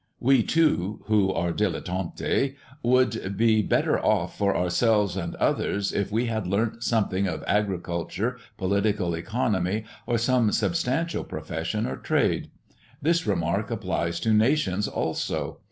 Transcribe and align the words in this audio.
We, 0.19 0.41
too, 0.41 1.03
who 1.05 1.31
are 1.31 1.51
dilettanti, 1.53 2.55
would 2.81 3.37
be 3.37 3.61
better 3.61 3.99
off 4.03 4.35
for 4.35 4.57
ourselves 4.57 5.15
and 5.15 5.35
others, 5.35 5.93
if 5.93 6.11
we 6.11 6.25
had 6.25 6.47
learnt 6.47 6.81
something 6.83 7.27
of 7.27 7.43
agriculture, 7.45 8.39
political 8.57 9.13
economy, 9.13 9.83
or 10.07 10.17
some 10.17 10.51
substantial 10.53 11.23
profession 11.23 11.85
or 11.85 11.97
trade. 11.97 12.49
This 12.99 13.27
remark 13.27 13.69
applies 13.69 14.19
to 14.21 14.33
nations 14.33 14.87
also. 14.87 15.59